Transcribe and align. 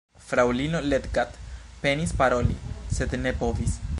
Fraŭlino 0.27 0.79
Leggat 0.93 1.37
penis 1.85 2.15
paroli, 2.23 2.59
sed 2.99 3.17
ne 3.27 3.39
povis. 3.45 3.81